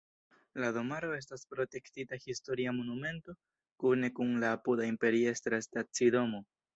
La 0.61 0.69
domaro 0.75 1.09
estas 1.17 1.43
protektita 1.49 2.17
historia 2.23 2.73
monumento 2.77 3.35
kune 3.83 4.09
kun 4.21 4.33
la 4.45 4.49
apuda 4.57 4.89
imperiestra 4.93 5.61
stacidomo. 5.67 6.41